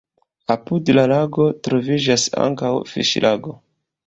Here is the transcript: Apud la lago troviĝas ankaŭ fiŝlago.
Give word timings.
Apud 0.53 0.89
la 0.97 1.03
lago 1.11 1.45
troviĝas 1.69 2.27
ankaŭ 2.49 2.73
fiŝlago. 2.95 3.57